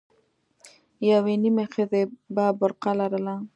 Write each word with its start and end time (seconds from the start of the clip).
يوې 1.11 1.33
نيمې 1.43 1.65
ښځې 1.73 2.01
به 2.35 2.45
برقه 2.59 2.91
لرله. 2.99 3.35